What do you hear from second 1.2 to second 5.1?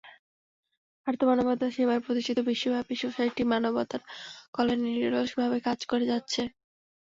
মানবতার সেবায় প্রতিষ্ঠিত বিশ্বব্যাপী সোসাইটি মানবতার কল্যাণে